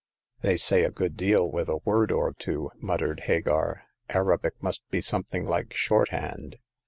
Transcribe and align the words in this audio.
"They 0.41 0.57
say 0.57 0.83
a 0.83 0.89
good 0.89 1.15
deal 1.15 1.47
with 1.51 1.69
a 1.69 1.77
word 1.77 2.11
or 2.11 2.33
two," 2.33 2.71
muttered 2.81 3.19
Hagar. 3.25 3.83
Arabic 4.09 4.53
must 4.59 4.81
be 4.89 4.99
something 4.99 5.45
like 5.45 5.75
shorthand. 5.75 6.55